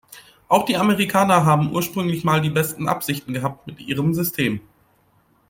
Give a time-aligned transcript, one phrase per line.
[0.47, 4.59] Auch die Amerikaner haben ursprünglich mal die besten Absichten gehabt mit ihrem System.